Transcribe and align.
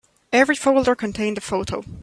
Every 0.33 0.55
folder 0.55 0.95
contained 0.95 1.37
a 1.37 1.41
photo. 1.41 1.83